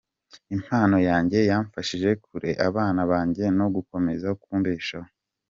[0.55, 5.09] Impano yanjye yamfashije kurera abana banjye no gukomeza kumbeshaho.